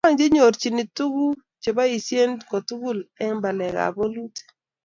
chang 0.05 0.17
chenyorchini 0.19 0.83
tuguk 0.97 1.37
cheboisien 1.61 2.31
kotugul 2.49 2.97
eng 3.23 3.37
balekab 3.43 3.93
bolutik 3.97 4.47